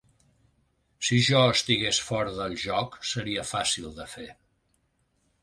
Si 1.09 1.19
jo 1.27 1.43
estigués 1.57 1.99
fora 2.07 2.33
del 2.39 2.57
joc, 2.63 2.99
seria 3.11 3.45
fàcil 3.53 3.93
de 4.01 4.09
fer. 4.17 4.29